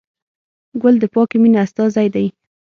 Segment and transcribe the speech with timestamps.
[0.81, 2.27] ګل د پاکې مینې استازی دی.